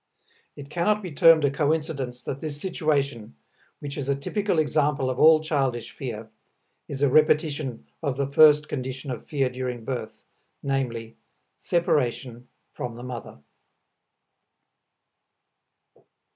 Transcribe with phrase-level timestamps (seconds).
[0.55, 3.35] It cannot be termed a coincidence that this situation,
[3.77, 6.27] which is a typical example of all childish fear,
[6.87, 10.25] is a repetition of the first condition of fear during birth,
[10.63, 11.13] viz.,
[11.57, 13.41] separation from the mother.